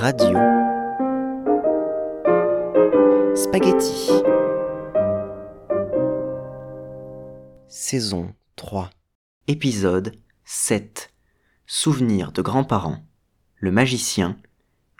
Radio 0.00 0.38
Spaghetti 3.34 4.22
Saison 7.66 8.32
3 8.54 8.90
Épisode 9.48 10.12
7 10.44 11.10
Souvenirs 11.66 12.30
de 12.30 12.42
grands-parents 12.42 13.08
Le 13.56 13.72
magicien 13.72 14.36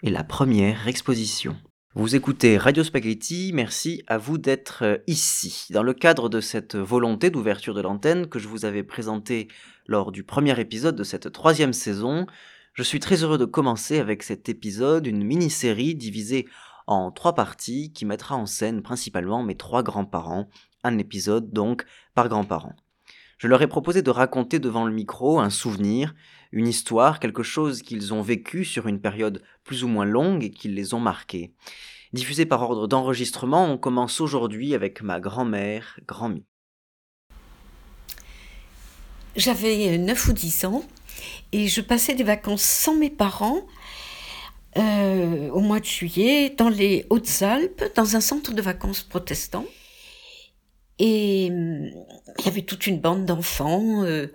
et 0.03 0.09
la 0.09 0.25
première 0.25 0.89
exposition. 0.89 1.55
Vous 1.95 2.17
écoutez 2.17 2.57
Radio 2.57 2.83
Spaghetti, 2.83 3.51
merci 3.53 4.03
à 4.07 4.17
vous 4.17 4.37
d'être 4.37 4.83
euh, 4.83 4.97
ici. 5.07 5.67
Dans 5.69 5.83
le 5.83 5.93
cadre 5.93 6.27
de 6.27 6.41
cette 6.41 6.75
volonté 6.75 7.29
d'ouverture 7.29 7.73
de 7.73 7.81
l'antenne 7.81 8.27
que 8.27 8.37
je 8.37 8.49
vous 8.49 8.65
avais 8.65 8.83
présentée 8.83 9.47
lors 9.87 10.11
du 10.11 10.23
premier 10.23 10.59
épisode 10.59 10.97
de 10.97 11.05
cette 11.05 11.31
troisième 11.31 11.73
saison, 11.73 12.27
je 12.79 12.83
suis 12.85 13.01
très 13.01 13.23
heureux 13.23 13.37
de 13.37 13.43
commencer 13.43 13.99
avec 13.99 14.23
cet 14.23 14.47
épisode, 14.47 15.05
une 15.05 15.25
mini-série 15.25 15.95
divisée 15.95 16.47
en 16.87 17.11
trois 17.11 17.35
parties 17.35 17.91
qui 17.91 18.05
mettra 18.05 18.37
en 18.37 18.45
scène 18.45 18.81
principalement 18.81 19.43
mes 19.43 19.57
trois 19.57 19.83
grands-parents, 19.83 20.47
un 20.85 20.97
épisode 20.97 21.51
donc 21.51 21.83
par 22.15 22.29
grand-parent. 22.29 22.73
Je 23.37 23.49
leur 23.49 23.61
ai 23.61 23.67
proposé 23.67 24.01
de 24.01 24.09
raconter 24.09 24.59
devant 24.59 24.85
le 24.85 24.93
micro 24.93 25.41
un 25.41 25.49
souvenir, 25.49 26.15
une 26.53 26.69
histoire, 26.69 27.19
quelque 27.19 27.43
chose 27.43 27.81
qu'ils 27.81 28.13
ont 28.13 28.21
vécu 28.21 28.63
sur 28.63 28.87
une 28.87 29.01
période 29.01 29.43
plus 29.65 29.83
ou 29.83 29.89
moins 29.89 30.05
longue 30.05 30.45
et 30.45 30.51
qui 30.51 30.69
les 30.69 30.93
ont 30.93 31.01
marqués. 31.01 31.51
Diffusé 32.13 32.45
par 32.45 32.61
ordre 32.61 32.87
d'enregistrement, 32.87 33.65
on 33.65 33.77
commence 33.77 34.21
aujourd'hui 34.21 34.73
avec 34.73 35.01
ma 35.01 35.19
grand-mère, 35.19 35.99
Grand-Mi. 36.07 36.45
J'avais 39.35 39.97
9 39.97 40.27
ou 40.29 40.31
10 40.31 40.63
ans 40.63 40.83
et 41.51 41.67
je 41.67 41.81
passais 41.81 42.15
des 42.15 42.23
vacances 42.23 42.63
sans 42.63 42.95
mes 42.95 43.09
parents 43.09 43.65
euh, 44.77 45.49
au 45.49 45.61
mois 45.61 45.79
de 45.79 45.85
juillet 45.85 46.53
dans 46.55 46.69
les 46.69 47.05
Hautes-Alpes, 47.09 47.83
dans 47.95 48.15
un 48.15 48.21
centre 48.21 48.53
de 48.53 48.61
vacances 48.61 49.01
protestant. 49.01 49.65
Et 50.99 51.47
hum, 51.49 51.89
il 52.37 52.45
y 52.45 52.47
avait 52.47 52.61
toute 52.61 52.85
une 52.87 52.99
bande 52.99 53.25
d'enfants. 53.25 54.03
Euh, 54.03 54.27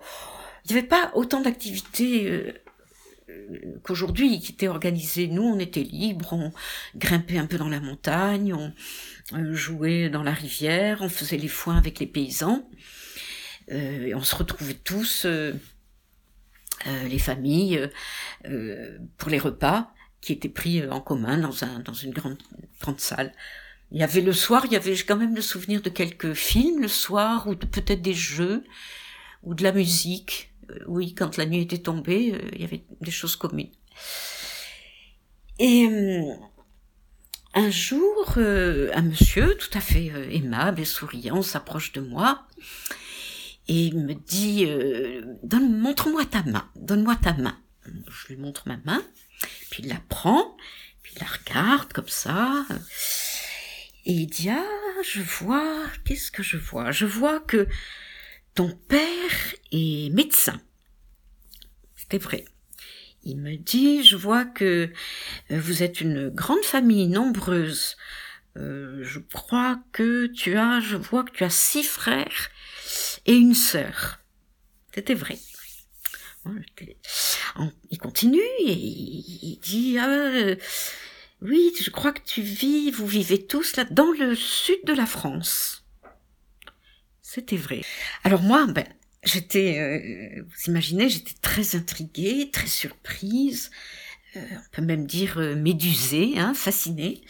il 0.65 0.73
n'y 0.73 0.79
avait 0.79 0.87
pas 0.87 1.11
autant 1.13 1.41
d'activités 1.41 2.25
euh, 2.27 3.79
qu'aujourd'hui 3.83 4.39
qui 4.39 4.53
étaient 4.53 4.67
organisées. 4.67 5.27
Nous, 5.27 5.43
on 5.43 5.59
était 5.59 5.83
libres, 5.83 6.33
on 6.33 6.51
grimpait 6.95 7.37
un 7.37 7.45
peu 7.45 7.57
dans 7.57 7.69
la 7.69 7.79
montagne, 7.79 8.53
on 8.53 8.73
euh, 9.33 9.53
jouait 9.53 10.09
dans 10.09 10.23
la 10.23 10.33
rivière, 10.33 10.99
on 11.01 11.09
faisait 11.09 11.37
les 11.37 11.47
foins 11.47 11.77
avec 11.77 11.99
les 11.99 12.07
paysans. 12.07 12.67
et 13.69 14.13
on 14.15 14.23
se 14.23 14.35
retrouvait 14.35 14.75
tous, 14.75 15.27
les 16.85 17.19
familles, 17.19 17.89
pour 19.17 19.29
les 19.29 19.39
repas 19.39 19.91
qui 20.21 20.33
étaient 20.33 20.49
pris 20.49 20.87
en 20.87 21.01
commun 21.01 21.37
dans, 21.37 21.63
un, 21.63 21.79
dans 21.79 21.93
une 21.93 22.11
grande, 22.11 22.37
grande 22.81 22.99
salle. 22.99 23.33
Il 23.91 23.99
y 23.99 24.03
avait 24.03 24.21
le 24.21 24.33
soir, 24.33 24.65
il 24.65 24.73
y 24.73 24.75
avait 24.75 24.95
quand 24.97 25.15
même 25.15 25.35
le 25.35 25.41
souvenir 25.41 25.81
de 25.81 25.89
quelques 25.89 26.33
films 26.33 26.81
le 26.81 26.87
soir, 26.87 27.47
ou 27.47 27.55
peut-être 27.55 28.01
des 28.01 28.13
jeux, 28.13 28.63
ou 29.43 29.53
de 29.53 29.63
la 29.63 29.71
musique. 29.71 30.53
Euh, 30.71 30.79
oui, 30.87 31.13
quand 31.13 31.37
la 31.37 31.45
nuit 31.45 31.61
était 31.61 31.77
tombée, 31.77 32.33
euh, 32.33 32.49
il 32.53 32.61
y 32.61 32.63
avait 32.63 32.83
des 33.01 33.11
choses 33.11 33.35
communes. 33.35 33.71
Et 35.59 35.85
euh, 35.85 36.33
un 37.53 37.69
jour, 37.69 38.33
un 38.37 39.01
monsieur 39.01 39.55
tout 39.55 39.77
à 39.77 39.79
fait 39.79 40.11
aimable 40.31 40.81
et 40.81 40.85
souriant 40.85 41.41
s'approche 41.41 41.93
de 41.93 42.01
moi 42.01 42.45
et 43.67 43.85
il 43.85 43.99
me 43.99 44.13
dit 44.13 44.67
Donne, 45.43 45.77
montre-moi 45.77 46.25
ta 46.25 46.43
main, 46.43 46.69
donne-moi 46.75 47.15
ta 47.15 47.33
main. 47.33 47.57
Je 47.85 48.27
lui 48.29 48.37
montre 48.37 48.67
ma 48.67 48.77
main, 48.85 49.03
puis 49.69 49.83
il 49.83 49.89
la 49.89 50.01
prend, 50.09 50.55
puis 51.03 51.13
il 51.15 51.19
la 51.19 51.27
regarde 51.27 51.93
comme 51.93 52.07
ça. 52.07 52.65
Et 54.05 54.13
il 54.13 54.27
dit, 54.27 54.49
ah, 54.49 54.63
je 55.03 55.21
vois, 55.21 55.85
qu'est-ce 56.03 56.31
que 56.31 56.43
je 56.43 56.57
vois? 56.57 56.91
Je 56.91 57.05
vois 57.05 57.39
que 57.39 57.67
ton 58.53 58.69
père 58.87 59.55
est 59.71 60.13
médecin. 60.13 60.61
C'était 61.95 62.19
vrai. 62.19 62.45
Il 63.23 63.37
me 63.37 63.55
dit, 63.55 64.03
je 64.03 64.15
vois 64.15 64.45
que 64.45 64.91
euh, 65.49 65.59
vous 65.59 65.81
êtes 65.81 66.01
une 66.01 66.29
grande 66.29 66.63
famille 66.63 67.07
nombreuse. 67.07 67.97
Euh, 68.57 69.03
je 69.03 69.17
crois 69.17 69.81
que 69.91 70.27
tu 70.27 70.55
as, 70.55 70.79
je 70.79 70.95
vois 70.95 71.23
que 71.23 71.31
tu 71.31 71.43
as 71.43 71.49
six 71.49 71.83
frères 71.83 72.51
et 73.25 73.35
une 73.35 73.55
sœur. 73.55 74.19
C'était 74.93 75.13
vrai. 75.13 75.37
Il 77.89 77.97
continue 77.97 78.39
et 78.59 78.71
il 78.71 79.59
dit, 79.61 79.97
ah, 79.99 80.55
oui, 81.41 81.73
je 81.79 81.89
crois 81.89 82.13
que 82.13 82.21
tu 82.25 82.41
vis, 82.41 82.91
vous 82.91 83.07
vivez 83.07 83.45
tous 83.45 83.75
là, 83.75 83.85
dans 83.85 84.11
le 84.11 84.35
sud 84.35 84.79
de 84.85 84.93
la 84.93 85.05
France. 85.05 85.83
C'était 87.21 87.57
vrai. 87.57 87.81
Alors 88.23 88.41
moi, 88.41 88.65
ben, 88.67 88.85
j'étais, 89.23 89.79
euh, 89.79 90.43
vous 90.43 90.71
imaginez, 90.71 91.09
j'étais 91.09 91.33
très 91.41 91.75
intriguée, 91.75 92.49
très 92.51 92.67
surprise, 92.67 93.71
euh, 94.37 94.45
on 94.51 94.75
peut 94.75 94.81
même 94.81 95.05
dire 95.05 95.39
euh, 95.39 95.55
médusée, 95.55 96.37
hein, 96.37 96.53
fascinée. 96.53 97.21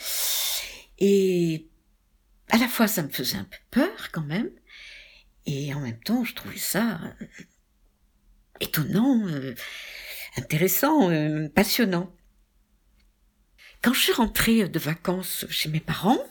Et 0.99 1.67
à 2.49 2.57
la 2.57 2.67
fois, 2.67 2.87
ça 2.87 3.03
me 3.03 3.09
faisait 3.09 3.37
un 3.37 3.45
peu 3.45 3.57
peur 3.71 4.11
quand 4.11 4.21
même, 4.23 4.49
et 5.45 5.73
en 5.73 5.79
même 5.79 5.99
temps, 5.99 6.23
je 6.23 6.33
trouvais 6.33 6.57
ça 6.57 6.99
étonnant, 8.59 9.27
intéressant, 10.37 11.09
passionnant. 11.53 12.13
Quand 13.81 13.93
je 13.93 14.01
suis 14.01 14.13
rentrée 14.13 14.67
de 14.67 14.79
vacances 14.79 15.45
chez 15.49 15.69
mes 15.69 15.79
parents, 15.79 16.23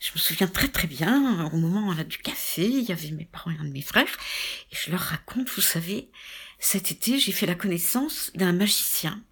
je 0.00 0.12
me 0.14 0.18
souviens 0.18 0.46
très 0.46 0.68
très 0.68 0.88
bien, 0.88 1.44
au 1.52 1.56
moment 1.56 1.90
a 1.92 2.04
du 2.04 2.18
café, 2.18 2.66
il 2.66 2.82
y 2.82 2.92
avait 2.92 3.10
mes 3.10 3.26
parents 3.26 3.50
et 3.50 3.58
un 3.58 3.64
de 3.64 3.72
mes 3.72 3.82
frères, 3.82 4.16
et 4.70 4.76
je 4.76 4.90
leur 4.90 5.00
raconte, 5.00 5.48
vous 5.50 5.60
savez, 5.60 6.10
cet 6.58 6.90
été, 6.90 7.18
j'ai 7.18 7.32
fait 7.32 7.46
la 7.46 7.54
connaissance 7.54 8.30
d'un 8.34 8.52
magicien. 8.52 9.22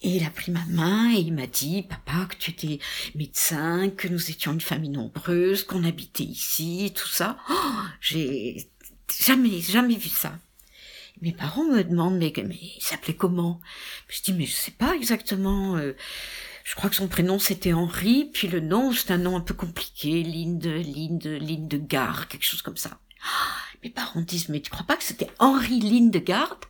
Et 0.00 0.16
il 0.16 0.24
a 0.24 0.30
pris 0.30 0.52
ma 0.52 0.64
main 0.66 1.12
et 1.12 1.18
il 1.18 1.34
m'a 1.34 1.48
dit, 1.48 1.82
papa, 1.82 2.26
que 2.26 2.36
tu 2.36 2.52
étais 2.52 2.78
médecin, 3.16 3.90
que 3.90 4.06
nous 4.06 4.30
étions 4.30 4.52
une 4.52 4.60
famille 4.60 4.90
nombreuse, 4.90 5.64
qu'on 5.64 5.82
habitait 5.84 6.22
ici, 6.22 6.92
tout 6.94 7.08
ça. 7.08 7.36
Oh, 7.50 7.82
j'ai 8.00 8.70
jamais, 9.20 9.60
jamais 9.60 9.96
vu 9.96 10.08
ça. 10.08 10.38
Mes 11.20 11.32
parents 11.32 11.64
me 11.64 11.82
demandent, 11.82 12.16
mais, 12.16 12.32
mais 12.46 12.58
il 12.60 12.82
s'appelait 12.82 13.16
comment? 13.16 13.60
Je 14.08 14.22
dis, 14.22 14.32
mais 14.32 14.46
je 14.46 14.54
sais 14.54 14.70
pas 14.70 14.94
exactement. 14.94 15.76
Euh, 15.76 15.96
je 16.62 16.74
crois 16.76 16.90
que 16.90 16.96
son 16.96 17.08
prénom 17.08 17.38
c'était 17.38 17.72
Henri, 17.72 18.30
puis 18.32 18.46
le 18.46 18.60
nom 18.60 18.92
c'est 18.92 19.10
un 19.10 19.18
nom 19.18 19.36
un 19.36 19.40
peu 19.40 19.54
compliqué, 19.54 20.22
Linde, 20.22 20.64
Linde, 20.64 21.38
Lindegarde, 21.40 22.28
quelque 22.28 22.44
chose 22.44 22.62
comme 22.62 22.76
ça. 22.76 23.00
Ah, 23.24 23.56
mes 23.82 23.90
parents 23.90 24.20
disent, 24.20 24.48
mais 24.48 24.60
tu 24.60 24.70
crois 24.70 24.86
pas 24.86 24.96
que 24.96 25.02
c'était 25.02 25.30
Henri 25.38 25.80
Lindegarde 25.80 26.66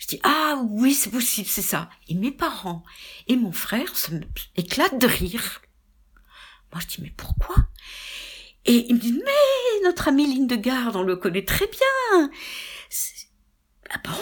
Je 0.00 0.06
dis, 0.06 0.20
ah 0.24 0.60
oui, 0.70 0.94
c'est 0.94 1.10
possible, 1.10 1.46
c'est 1.46 1.62
ça. 1.62 1.90
Et 2.08 2.14
mes 2.14 2.32
parents 2.32 2.82
et 3.28 3.36
mon 3.36 3.52
frère 3.52 3.92
éclatent 4.56 4.98
de 4.98 5.06
rire. 5.06 5.60
Moi 6.72 6.80
je 6.80 6.86
dis, 6.86 7.02
mais 7.02 7.12
pourquoi? 7.16 7.54
Et 8.64 8.86
ils 8.88 8.94
me 8.94 8.98
disent, 8.98 9.20
mais 9.24 9.84
notre 9.84 10.08
ami 10.08 10.34
Lindegarde, 10.34 10.96
on 10.96 11.02
le 11.02 11.16
connaît 11.16 11.44
très 11.44 11.66
bien. 11.66 12.30
Ah 13.90 14.00
bon? 14.02 14.18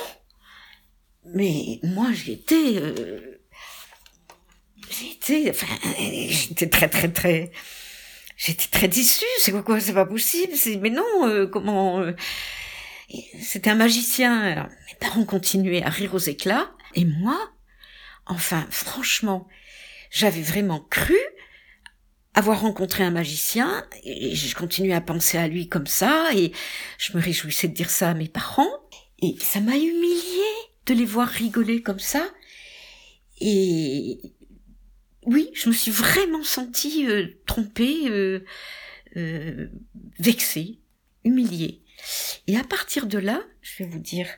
Mais 1.34 1.78
moi, 1.82 2.10
j'étais... 2.12 2.76
Euh, 2.76 3.40
j'étais... 4.90 5.50
Enfin, 5.50 5.66
j'étais 6.30 6.68
très, 6.68 6.88
très, 6.88 7.12
très... 7.12 7.52
J'étais 8.36 8.66
très 8.66 8.88
déçue. 8.88 9.26
C'est 9.38 9.52
quoi, 9.52 9.62
quoi? 9.62 9.80
C'est 9.80 9.92
pas 9.92 10.06
possible. 10.06 10.54
Mais 10.80 10.90
non, 10.90 11.28
euh, 11.28 11.46
comment... 11.46 12.00
Euh, 12.00 12.14
c'était 13.40 13.70
un 13.70 13.74
magicien. 13.74 14.68
Mes 14.88 14.94
parents 15.00 15.24
continuaient 15.24 15.82
à 15.82 15.90
rire 15.90 16.14
aux 16.14 16.18
éclats. 16.18 16.70
Et 16.94 17.04
moi, 17.04 17.38
enfin, 18.26 18.66
franchement, 18.70 19.48
j'avais 20.10 20.42
vraiment 20.42 20.80
cru 20.80 21.18
avoir 22.34 22.60
rencontré 22.60 23.02
un 23.02 23.10
magicien, 23.10 23.84
et 24.04 24.36
je 24.36 24.54
continuais 24.54 24.92
à 24.94 25.00
penser 25.00 25.38
à 25.38 25.48
lui 25.48 25.68
comme 25.68 25.88
ça, 25.88 26.28
et 26.34 26.52
je 26.96 27.16
me 27.16 27.20
réjouissais 27.20 27.66
de 27.66 27.74
dire 27.74 27.90
ça 27.90 28.10
à 28.10 28.14
mes 28.14 28.28
parents. 28.28 28.70
Et 29.20 29.34
ça 29.40 29.60
m'a 29.60 29.76
humilié 29.76 30.44
de 30.86 30.94
les 30.94 31.04
voir 31.04 31.26
rigoler 31.26 31.82
comme 31.82 31.98
ça. 31.98 32.24
Et 33.40 34.20
oui, 35.26 35.50
je 35.52 35.68
me 35.68 35.74
suis 35.74 35.90
vraiment 35.90 36.44
sentie 36.44 37.06
euh, 37.06 37.26
trompée, 37.46 38.08
euh, 38.08 38.44
euh, 39.16 39.68
vexée, 40.18 40.78
humiliée. 41.28 41.82
Et 42.46 42.56
à 42.56 42.64
partir 42.64 43.06
de 43.06 43.18
là, 43.18 43.42
je 43.60 43.82
vais 43.82 43.90
vous 43.90 43.98
dire, 43.98 44.28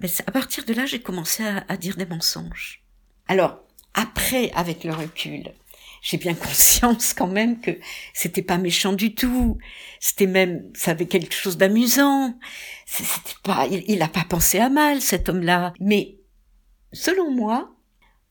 mais 0.00 0.08
à 0.26 0.30
partir 0.30 0.64
de 0.64 0.72
là, 0.72 0.86
j'ai 0.86 1.00
commencé 1.00 1.44
à, 1.44 1.76
dire 1.76 1.96
des 1.96 2.06
mensonges. 2.06 2.82
Alors, 3.28 3.60
après, 3.94 4.50
avec 4.52 4.84
le 4.84 4.92
recul, 4.92 5.52
j'ai 6.02 6.18
bien 6.18 6.34
conscience 6.46 7.14
quand 7.14 7.26
même 7.26 7.60
que 7.60 7.72
c'était 8.12 8.42
pas 8.42 8.58
méchant 8.58 8.92
du 8.92 9.14
tout. 9.14 9.58
C'était 10.00 10.26
même, 10.26 10.70
ça 10.74 10.92
avait 10.92 11.06
quelque 11.06 11.34
chose 11.34 11.56
d'amusant. 11.56 12.38
C'était 12.86 13.36
pas, 13.42 13.66
il, 13.66 14.02
a 14.02 14.08
pas 14.08 14.24
pensé 14.28 14.58
à 14.58 14.68
mal, 14.68 15.00
cet 15.00 15.28
homme-là. 15.28 15.72
Mais, 15.80 16.18
selon 16.92 17.30
moi, 17.30 17.74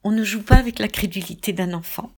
on 0.04 0.12
ne 0.12 0.24
joue 0.24 0.44
pas 0.44 0.56
avec 0.56 0.80
la 0.80 0.88
crédulité 0.88 1.54
d'un 1.54 1.74
enfant. 1.74 2.12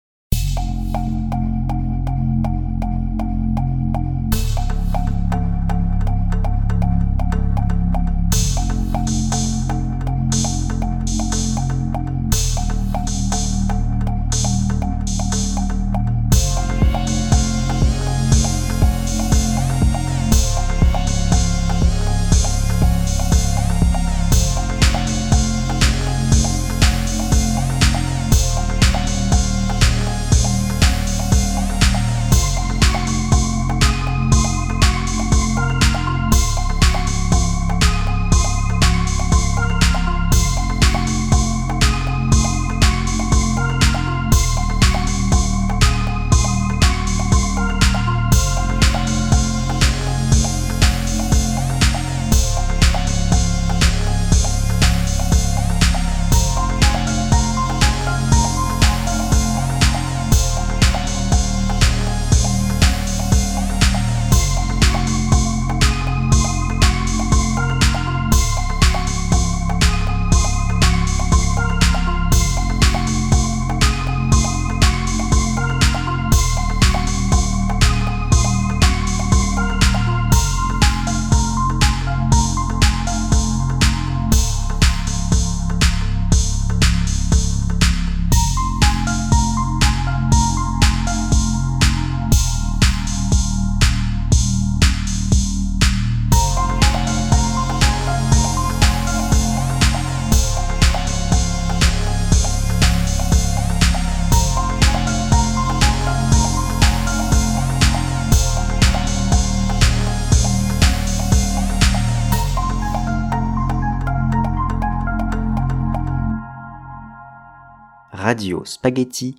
Radio 118.15 118.65
Spaghetti, 118.65 119.35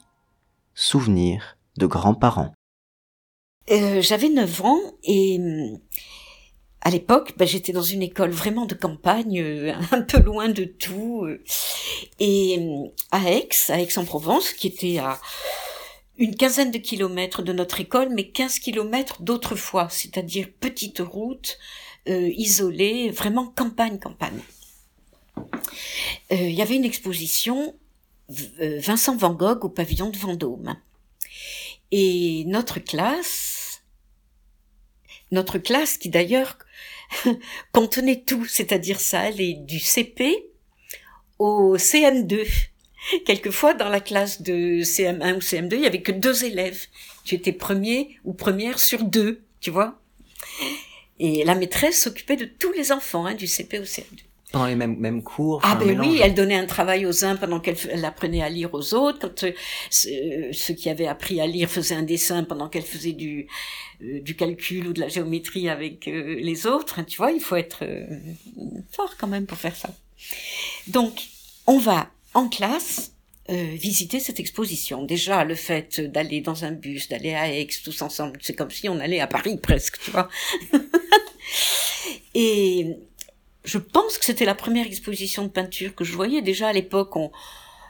souvenirs 0.73 1.57
de 1.77 1.85
grands-parents. 1.85 2.51
Euh, 3.71 4.01
J'avais 4.01 4.27
9 4.27 4.61
ans 4.65 4.81
et 5.03 5.37
hum, 5.39 5.79
à 6.81 6.89
l'époque, 6.89 7.35
bah, 7.37 7.45
j'étais 7.45 7.71
dans 7.71 7.81
une 7.81 8.01
école 8.01 8.31
vraiment 8.31 8.65
de 8.65 8.75
campagne, 8.75 9.39
euh, 9.39 9.73
un 9.91 10.01
peu 10.01 10.19
loin 10.19 10.49
de 10.49 10.65
tout. 10.65 11.23
euh, 11.23 11.41
et 12.19 12.57
hum, 12.59 12.91
à 13.11 13.31
Aix, 13.31 13.47
à 13.69 13.79
Aix-en-Provence, 13.79 14.51
qui 14.51 14.67
était 14.67 14.97
à 14.97 15.21
une 16.17 16.35
quinzaine 16.35 16.71
de 16.71 16.77
kilomètres 16.77 17.43
de 17.43 17.53
notre 17.53 17.79
école, 17.79 18.09
mais 18.13 18.27
15 18.27 18.59
kilomètres 18.59 19.21
d'autrefois, 19.21 19.87
c'est-à-dire 19.89 20.49
petite 20.59 20.99
route, 20.99 21.57
isolée, 22.07 23.09
vraiment 23.09 23.47
campagne-campagne. 23.47 24.41
Euh, 25.37 26.35
Il 26.35 26.53
y 26.53 26.61
avait 26.61 26.75
une 26.75 26.85
exposition 26.85 27.73
Vincent 28.29 29.15
Van 29.15 29.33
Gogh 29.33 29.65
au 29.65 29.69
pavillon 29.69 30.09
de 30.09 30.17
Vendôme. 30.17 30.75
Et 31.91 32.43
notre 32.47 32.79
classe, 32.79 33.83
notre 35.31 35.57
classe 35.57 35.97
qui 35.97 36.09
d'ailleurs 36.09 36.57
contenait 37.71 38.23
tout, 38.25 38.45
c'est-à-dire 38.45 38.99
ça 38.99 39.21
allait 39.21 39.53
du 39.53 39.79
CP 39.79 40.47
au 41.39 41.77
CM2. 41.77 42.47
Quelquefois, 43.25 43.75
dans 43.75 43.89
la 43.89 43.99
classe 43.99 44.41
de 44.41 44.81
CM1 44.81 45.35
ou 45.35 45.39
CM2, 45.39 45.75
il 45.75 45.81
y 45.81 45.85
avait 45.85 46.01
que 46.01 46.11
deux 46.11 46.43
élèves. 46.43 46.87
Tu 47.23 47.35
étais 47.35 47.51
premier 47.51 48.17
ou 48.23 48.33
première 48.33 48.79
sur 48.79 49.03
deux, 49.03 49.43
tu 49.59 49.69
vois. 49.69 49.99
Et 51.19 51.43
la 51.43 51.55
maîtresse 51.55 52.01
s'occupait 52.01 52.35
de 52.35 52.45
tous 52.45 52.71
les 52.71 52.91
enfants 52.91 53.25
hein, 53.25 53.35
du 53.35 53.47
CP 53.47 53.79
au 53.79 53.83
CM2. 53.83 54.23
Pendant 54.55 54.67
les 54.67 54.75
mêmes, 54.75 54.95
mêmes 54.97 55.21
cours 55.21 55.59
Ah 55.65 55.75
ben 55.75 55.99
oui, 55.99 56.19
elle 56.23 56.33
donnait 56.33 56.55
un 56.55 56.65
travail 56.65 57.05
aux 57.05 57.25
uns 57.25 57.35
pendant 57.35 57.59
qu'elle 57.59 58.05
apprenait 58.05 58.41
à 58.41 58.47
lire 58.47 58.73
aux 58.73 58.93
autres. 58.93 59.19
Quand 59.19 59.43
euh, 59.43 59.51
ce- 59.89 60.49
ceux 60.53 60.73
qui 60.73 60.89
avaient 60.89 61.07
appris 61.07 61.41
à 61.41 61.45
lire 61.45 61.69
faisaient 61.69 61.95
un 61.95 62.03
dessin 62.03 62.45
pendant 62.45 62.69
qu'elle 62.69 62.83
faisait 62.85 63.11
du 63.11 63.47
euh, 64.01 64.21
du 64.21 64.37
calcul 64.37 64.87
ou 64.87 64.93
de 64.93 65.01
la 65.01 65.09
géométrie 65.09 65.67
avec 65.67 66.07
euh, 66.07 66.35
les 66.39 66.67
autres. 66.67 67.03
Tu 67.05 67.17
vois, 67.17 67.33
il 67.33 67.41
faut 67.41 67.57
être 67.57 67.83
fort 68.93 69.15
quand 69.17 69.27
même 69.27 69.45
pour 69.45 69.57
faire 69.57 69.75
ça. 69.75 69.89
Donc, 70.87 71.23
on 71.67 71.77
va 71.77 72.09
en 72.33 72.47
classe 72.47 73.11
euh, 73.49 73.71
visiter 73.73 74.21
cette 74.21 74.39
exposition. 74.39 75.03
Déjà, 75.03 75.43
le 75.43 75.55
fait 75.55 75.99
d'aller 75.99 76.39
dans 76.39 76.63
un 76.63 76.71
bus, 76.71 77.09
d'aller 77.09 77.33
à 77.33 77.51
Aix, 77.53 77.67
tous 77.83 78.01
ensemble, 78.01 78.39
c'est 78.41 78.53
comme 78.55 78.71
si 78.71 78.87
on 78.87 79.01
allait 79.01 79.19
à 79.19 79.27
Paris 79.27 79.57
presque, 79.57 79.99
tu 80.01 80.11
vois. 80.11 80.29
Et 82.33 82.87
je 83.65 83.77
pense 83.77 84.17
que 84.17 84.25
c'était 84.25 84.45
la 84.45 84.55
première 84.55 84.85
exposition 84.85 85.43
de 85.43 85.49
peinture 85.49 85.95
que 85.95 86.03
je 86.03 86.13
voyais. 86.13 86.41
Déjà 86.41 86.69
à 86.69 86.73
l'époque, 86.73 87.15
on, 87.15 87.31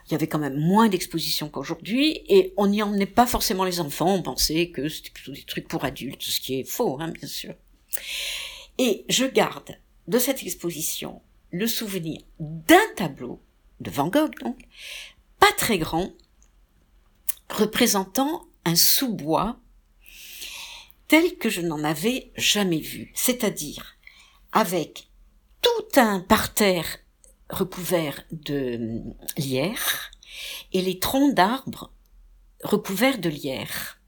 il 0.06 0.12
y 0.12 0.14
avait 0.14 0.26
quand 0.26 0.38
même 0.38 0.58
moins 0.58 0.88
d'expositions 0.88 1.48
qu'aujourd'hui, 1.48 2.22
et 2.28 2.52
on 2.56 2.68
n'y 2.68 2.82
emmenait 2.82 3.06
pas 3.06 3.26
forcément 3.26 3.64
les 3.64 3.80
enfants. 3.80 4.14
On 4.14 4.22
pensait 4.22 4.70
que 4.70 4.88
c'était 4.88 5.10
plutôt 5.10 5.32
des 5.32 5.42
trucs 5.42 5.68
pour 5.68 5.84
adultes, 5.84 6.22
ce 6.22 6.40
qui 6.40 6.60
est 6.60 6.64
faux, 6.64 6.98
hein, 7.00 7.08
bien 7.08 7.28
sûr. 7.28 7.54
Et 8.78 9.04
je 9.08 9.24
garde 9.24 9.78
de 10.06 10.18
cette 10.18 10.42
exposition 10.42 11.22
le 11.50 11.66
souvenir 11.66 12.20
d'un 12.38 12.76
tableau 12.96 13.40
de 13.80 13.90
Van 13.90 14.08
Gogh, 14.08 14.38
donc 14.40 14.58
pas 15.38 15.52
très 15.56 15.78
grand, 15.78 16.12
représentant 17.50 18.46
un 18.64 18.74
sous-bois 18.74 19.58
tel 21.08 21.36
que 21.36 21.48
je 21.48 21.60
n'en 21.60 21.84
avais 21.84 22.32
jamais 22.36 22.80
vu, 22.80 23.12
c'est-à-dire 23.14 23.96
avec 24.52 25.08
tout 25.62 26.00
un 26.00 26.20
parterre 26.20 26.98
recouvert 27.50 28.22
de 28.32 28.76
hum, 28.76 29.14
lierre 29.36 30.10
et 30.72 30.82
les 30.82 30.98
troncs 30.98 31.34
d'arbres 31.34 31.92
recouverts 32.62 33.18
de 33.18 33.28
lierre. 33.28 33.98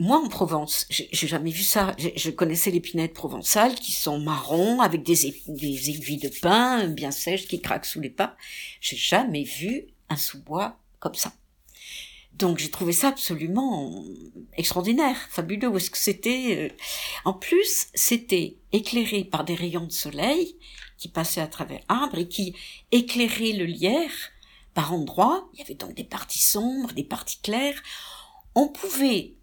Moi, 0.00 0.16
en 0.24 0.28
Provence, 0.28 0.86
j'ai 0.90 1.26
jamais 1.26 1.50
vu 1.50 1.64
ça. 1.64 1.92
J'ai- 1.98 2.16
Je 2.16 2.30
connaissais 2.30 2.70
les 2.70 2.80
pinettes 2.80 3.14
provençales 3.14 3.74
qui 3.74 3.90
sont 3.92 4.20
marrons 4.20 4.80
avec 4.80 5.02
des, 5.02 5.34
des 5.48 5.90
aiguilles 5.90 6.18
de 6.18 6.28
pin 6.28 6.86
bien 6.86 7.10
sèches 7.10 7.48
qui 7.48 7.60
craquent 7.60 7.84
sous 7.86 8.00
les 8.00 8.10
pas. 8.10 8.36
J'ai 8.80 8.96
jamais 8.96 9.42
vu 9.42 9.88
un 10.08 10.16
sous-bois 10.16 10.78
comme 11.00 11.14
ça. 11.14 11.32
Donc 12.38 12.58
j'ai 12.58 12.70
trouvé 12.70 12.92
ça 12.92 13.08
absolument 13.08 14.04
extraordinaire, 14.56 15.16
fabuleux. 15.28 15.72
Parce 15.72 15.90
que 15.90 15.98
c'était, 15.98 16.70
euh, 16.70 16.76
en 17.24 17.32
plus, 17.32 17.88
c'était 17.94 18.58
éclairé 18.72 19.24
par 19.24 19.44
des 19.44 19.56
rayons 19.56 19.86
de 19.86 19.92
soleil 19.92 20.56
qui 20.98 21.08
passaient 21.08 21.40
à 21.40 21.48
travers 21.48 21.80
arbres 21.88 22.18
et 22.18 22.28
qui 22.28 22.54
éclairaient 22.92 23.52
le 23.52 23.64
lierre 23.64 24.12
par 24.72 24.92
endroits. 24.92 25.48
Il 25.52 25.58
y 25.58 25.62
avait 25.62 25.74
donc 25.74 25.94
des 25.94 26.04
parties 26.04 26.40
sombres, 26.40 26.92
des 26.92 27.02
parties 27.02 27.40
claires. 27.42 27.82
On 28.54 28.68
pouvait, 28.68 29.34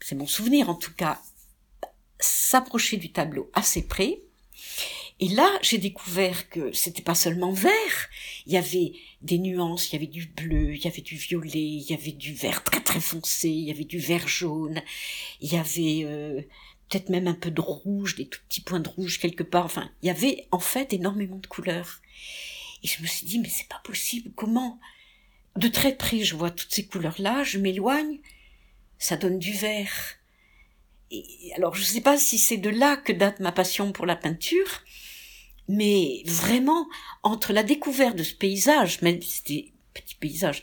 c'est 0.00 0.14
mon 0.14 0.26
souvenir 0.28 0.70
en 0.70 0.76
tout 0.76 0.94
cas, 0.94 1.20
s'approcher 2.20 2.96
du 2.96 3.10
tableau 3.10 3.50
assez 3.54 3.82
près. 3.82 4.22
Et 5.18 5.28
là, 5.28 5.50
j'ai 5.62 5.78
découvert 5.78 6.50
que 6.50 6.72
c'était 6.72 7.02
pas 7.02 7.14
seulement 7.14 7.52
vert. 7.52 8.08
Il 8.46 8.52
y 8.52 8.58
avait 8.58 8.92
des 9.22 9.38
nuances, 9.38 9.88
il 9.88 9.94
y 9.94 9.96
avait 9.96 10.06
du 10.06 10.26
bleu, 10.26 10.74
il 10.74 10.84
y 10.84 10.86
avait 10.86 11.00
du 11.00 11.16
violet, 11.16 11.50
il 11.54 11.90
y 11.90 11.94
avait 11.94 12.12
du 12.12 12.34
vert 12.34 12.62
très 12.62 12.82
très 12.82 13.00
foncé, 13.00 13.48
il 13.48 13.64
y 13.64 13.70
avait 13.70 13.84
du 13.84 13.98
vert 13.98 14.28
jaune, 14.28 14.82
il 15.40 15.50
y 15.50 15.56
avait 15.56 16.02
euh, 16.04 16.42
peut-être 16.88 17.08
même 17.08 17.28
un 17.28 17.34
peu 17.34 17.50
de 17.50 17.62
rouge, 17.62 18.16
des 18.16 18.26
tout 18.26 18.40
petits 18.46 18.60
points 18.60 18.80
de 18.80 18.88
rouge 18.88 19.18
quelque 19.18 19.42
part. 19.42 19.64
Enfin, 19.64 19.90
il 20.02 20.06
y 20.06 20.10
avait 20.10 20.48
en 20.50 20.58
fait 20.58 20.92
énormément 20.92 21.38
de 21.38 21.46
couleurs. 21.46 22.02
Et 22.82 22.88
je 22.88 23.00
me 23.00 23.06
suis 23.06 23.26
dit, 23.26 23.38
mais 23.38 23.48
c'est 23.48 23.68
pas 23.68 23.80
possible. 23.84 24.32
Comment 24.36 24.78
de 25.56 25.68
très 25.68 25.96
près, 25.96 26.22
je 26.22 26.36
vois 26.36 26.50
toutes 26.50 26.72
ces 26.72 26.86
couleurs-là, 26.86 27.42
je 27.42 27.58
m'éloigne, 27.58 28.18
ça 28.98 29.16
donne 29.16 29.38
du 29.38 29.52
vert. 29.52 30.16
Et 31.10 31.52
alors, 31.54 31.74
je 31.74 31.80
ne 31.80 31.86
sais 31.86 32.00
pas 32.00 32.18
si 32.18 32.38
c'est 32.38 32.56
de 32.56 32.68
là 32.68 32.96
que 32.96 33.12
date 33.12 33.40
ma 33.40 33.52
passion 33.52 33.92
pour 33.92 34.06
la 34.06 34.16
peinture, 34.16 34.82
mais 35.68 36.22
vraiment, 36.26 36.86
entre 37.22 37.52
la 37.52 37.62
découverte 37.62 38.16
de 38.16 38.22
ce 38.22 38.34
paysage, 38.34 39.02
même 39.02 39.20
si 39.20 39.30
c'était 39.30 39.72
petit 39.94 40.14
paysage, 40.14 40.62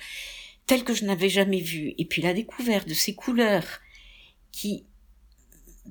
tel 0.65 0.83
que 0.83 0.93
je 0.93 1.05
n'avais 1.05 1.29
jamais 1.29 1.59
vu, 1.59 1.93
et 1.97 2.05
puis 2.05 2.21
la 2.21 2.33
découverte 2.33 2.87
de 2.87 2.93
ces 2.93 3.15
couleurs 3.15 3.81
qui, 4.51 4.85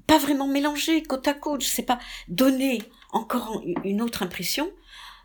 pas 0.06 0.18
vraiment 0.18 0.48
mélangées 0.48 1.02
côte 1.02 1.28
à 1.28 1.34
côte, 1.34 1.62
je 1.62 1.68
sais 1.68 1.82
pas, 1.82 1.98
donner 2.28 2.82
encore 3.12 3.62
une 3.84 4.00
autre 4.00 4.22
impression, 4.22 4.72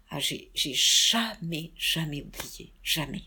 ah, 0.09 0.19
j'ai 0.19 0.51
jamais, 0.53 1.71
jamais 1.77 2.23
oublié, 2.23 2.73
jamais. 2.83 3.23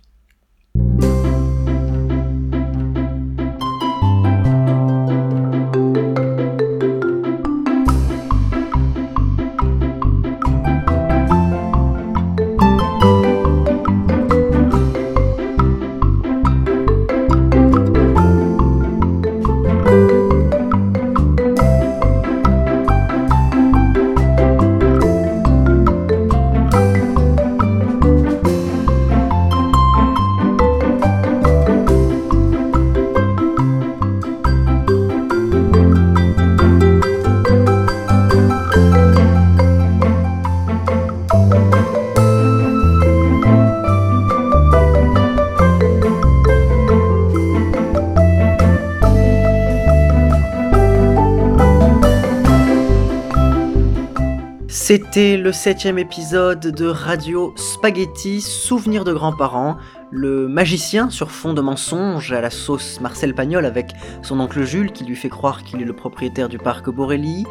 C'était 55.12 55.37
le 55.37 55.50
septième 55.50 55.99
épisode 55.99 56.61
de 56.61 56.87
Radio 56.87 57.52
Spaghetti, 57.57 58.40
Souvenir 58.40 59.02
de 59.02 59.12
grands-parents. 59.12 59.76
Le 60.12 60.47
magicien 60.47 61.11
sur 61.11 61.33
fond 61.33 61.52
de 61.52 61.61
mensonges 61.61 62.31
à 62.31 62.40
la 62.40 62.50
sauce 62.50 63.00
Marcel 63.00 63.35
Pagnol 63.35 63.67
avec 63.67 63.90
son 64.23 64.38
oncle 64.38 64.62
Jules 64.62 64.93
qui 64.93 65.02
lui 65.02 65.17
fait 65.17 65.29
croire 65.29 65.64
qu'il 65.64 65.83
est 65.83 65.85
le 65.85 65.97
propriétaire 65.97 66.49
du 66.49 66.59
parc 66.59 66.90
Borelli, 66.90 67.45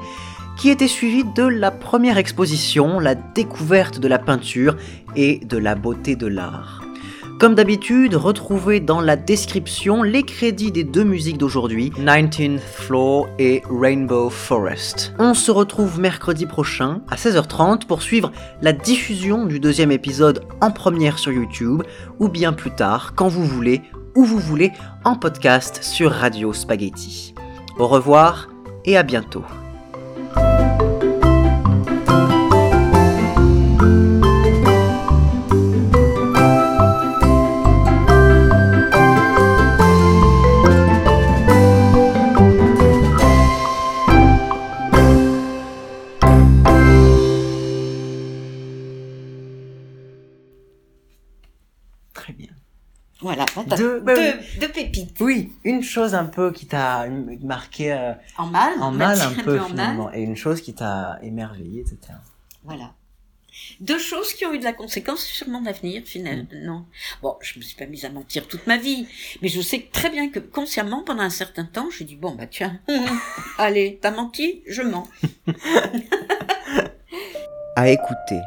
qui 0.58 0.70
était 0.70 0.88
suivi 0.88 1.26
de 1.36 1.44
la 1.44 1.70
première 1.70 2.18
exposition, 2.18 2.98
la 2.98 3.16
découverte 3.16 4.00
de 4.00 4.08
la 4.08 4.20
peinture 4.20 4.78
et 5.18 5.42
de 5.44 5.58
la 5.58 5.76
beauté 5.76 6.16
de 6.16 6.28
l'art. 6.28 6.89
Comme 7.40 7.56
d'habitude, 7.56 8.16
retrouvez 8.16 8.82
dans 8.82 9.00
la 9.00 9.16
description 9.16 10.04
les 10.04 10.24
crédits 10.24 10.74
des 10.74 10.84
deux 10.84 11.06
musiques 11.06 11.38
d'aujourd'hui, 11.38 11.90
19th 11.92 12.60
Floor 12.60 13.30
et 13.40 13.62
Rainbow 13.70 14.30
Forest. 14.30 15.14
On 15.20 15.34
se 15.34 15.50
retrouve 15.50 16.02
mercredi 16.02 16.46
prochain 16.46 17.02
à 17.10 17.16
16h30 17.16 17.86
pour 17.86 18.02
suivre 18.02 18.34
la 18.62 18.74
diffusion 18.74 19.46
du 19.46 19.62
deuxième 19.62 19.94
épisode 19.94 20.44
en 20.60 20.72
première 20.72 21.18
sur 21.18 21.32
YouTube, 21.32 21.84
ou 22.20 22.28
bien 22.28 22.52
plus 22.52 22.72
tard, 22.72 23.14
quand 23.16 23.30
vous 23.30 23.46
voulez, 23.46 23.84
où 24.18 24.26
vous 24.26 24.40
voulez, 24.40 24.74
en 25.06 25.16
podcast 25.16 25.82
sur 25.82 26.12
Radio 26.12 26.52
Spaghetti. 26.52 27.36
Au 27.78 27.88
revoir 27.88 28.50
et 28.84 28.98
à 28.98 29.04
bientôt. 29.04 29.46
Bah 54.02 54.16
deux, 54.16 54.60
deux, 54.60 54.68
pépites. 54.70 55.16
Oui, 55.20 55.54
une 55.64 55.84
chose 55.84 56.14
un 56.16 56.26
peu 56.26 56.52
qui 56.52 56.68
t'a 56.68 57.08
marqué 57.42 57.94
euh, 57.94 58.14
en 58.38 58.48
mal, 58.48 58.74
en 58.82 58.92
mal 58.92 59.20
un 59.22 59.32
peu, 59.32 59.60
finalement, 59.60 60.12
et 60.14 60.22
une 60.22 60.36
chose 60.36 60.62
qui 60.62 60.74
t'a 60.74 61.20
émerveillé, 61.22 61.82
etc. 61.82 62.14
Voilà. 62.64 62.94
Deux 63.80 64.00
choses 64.00 64.34
qui 64.34 64.46
ont 64.46 64.54
eu 64.54 64.60
de 64.60 64.64
la 64.64 64.74
conséquence 64.74 65.24
sur 65.24 65.48
mon 65.48 65.66
avenir, 65.66 66.04
finalement. 66.06 66.86
Bon, 67.22 67.36
je 67.42 67.58
me 67.60 67.64
suis 67.64 67.76
pas 67.76 67.86
mise 67.86 68.06
à 68.06 68.10
mentir 68.10 68.48
toute 68.48 68.68
ma 68.68 68.78
vie, 68.78 69.08
mais 69.42 69.50
je 69.50 69.62
sais 69.62 69.88
très 69.92 70.10
bien 70.10 70.30
que 70.30 70.40
consciemment, 70.40 71.04
pendant 71.04 71.24
un 71.24 71.30
certain 71.30 71.66
temps, 71.66 71.90
j'ai 71.96 72.06
dit 72.06 72.16
bon 72.16 72.36
bah 72.36 72.48
tiens, 72.48 72.80
allez, 73.58 74.00
t'as 74.02 74.12
menti, 74.12 74.62
je 74.68 74.82
mens. 74.82 75.08
à 77.76 77.90
écouter 77.90 78.40